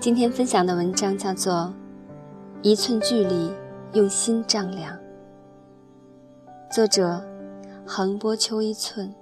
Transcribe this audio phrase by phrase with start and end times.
[0.00, 1.52] 今天分享的文章叫做
[2.62, 3.52] 《一寸距离
[3.94, 4.96] 用心丈量》，
[6.74, 7.20] 作者
[7.84, 9.12] 横波秋一寸。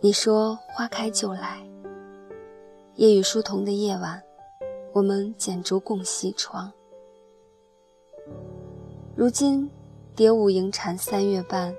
[0.00, 1.64] 你说花开就来，
[2.96, 4.20] 夜雨疏桐的夜晚，
[4.92, 6.72] 我们剪烛共西窗。
[9.14, 9.70] 如今
[10.16, 11.72] 蝶舞莺蝉三月半，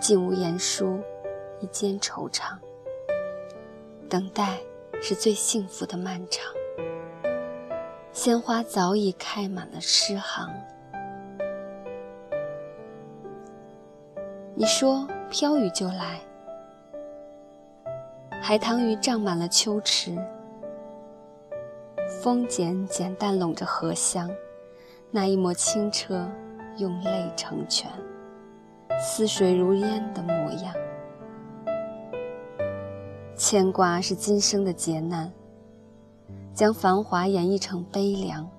[0.00, 1.00] 竟无言书，
[1.58, 2.56] 一间惆怅。
[4.08, 4.58] 等待
[5.02, 6.44] 是最幸福的漫长，
[8.12, 10.48] 鲜花早已开满了诗行。
[14.54, 16.20] 你说飘雨就来，
[18.40, 20.16] 海棠雨涨满了秋池，
[22.22, 24.30] 风简简淡拢着荷香，
[25.10, 26.28] 那一抹清澈。
[26.76, 27.90] 用泪成全，
[29.00, 30.72] 似水如烟的模样。
[33.38, 35.30] 牵挂是今生的劫难，
[36.52, 38.50] 将繁华演绎成悲凉。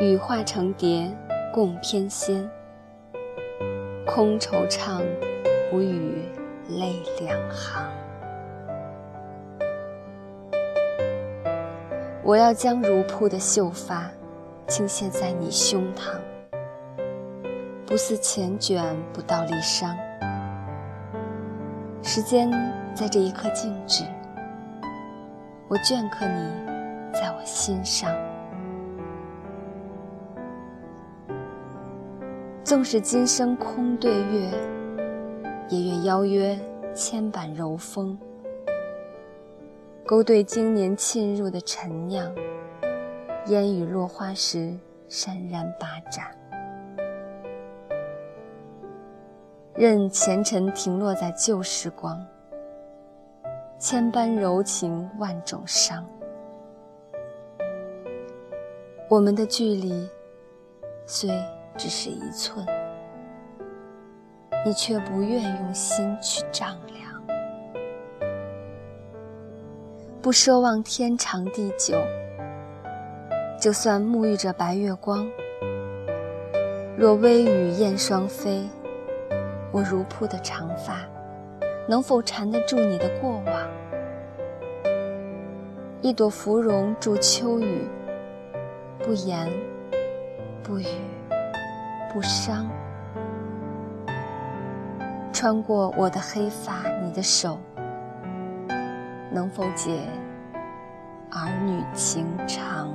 [0.00, 1.16] 羽化成蝶，
[1.54, 2.50] 共翩跹。
[4.04, 5.00] 空惆怅，
[5.72, 6.24] 无语
[6.70, 7.88] 泪两行。
[12.24, 14.10] 我要将如瀑的秀发，
[14.66, 16.16] 倾泻在你胸膛。
[17.86, 19.96] 不似缱绻，不到离殇。
[22.02, 22.50] 时间
[22.94, 24.04] 在这一刻静止，
[25.68, 28.14] 我镌刻你在我心上。
[32.62, 34.50] 纵使今生空对月，
[35.68, 36.58] 也愿邀约
[36.94, 38.16] 千般柔风，
[40.06, 42.30] 勾兑经年沁入的陈酿，
[43.46, 44.76] 烟雨落花时
[45.08, 46.26] 潸然把盏。
[49.74, 52.24] 任前尘停落在旧时光，
[53.80, 56.06] 千般柔情万种伤。
[59.08, 60.06] 我们的距离
[61.06, 61.30] 虽
[61.78, 62.64] 只是一寸，
[64.66, 67.22] 你却不愿用心去丈量。
[70.20, 71.96] 不奢望天长地久，
[73.58, 75.26] 就算沐浴着白月光，
[76.98, 78.68] 若微雨燕双飞。
[79.72, 80.98] 我如瀑的长发，
[81.90, 83.68] 能否缠得住你的过往？
[86.00, 87.84] 一朵芙蓉助秋雨，
[89.00, 89.50] 不言，
[90.62, 90.86] 不语，
[92.12, 92.70] 不伤。
[95.32, 97.58] 穿过我的黑发，你的手，
[99.32, 100.06] 能否解
[101.32, 102.88] 儿女情长？